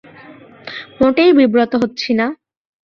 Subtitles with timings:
[0.99, 2.27] মোটেই বিব্রত হচ্ছি না।